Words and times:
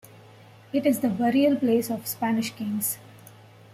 It 0.73 0.87
is 0.87 1.01
the 1.01 1.09
burial-place 1.09 1.91
of 1.91 2.07
Spanish 2.07 2.49
kings. 2.55 2.97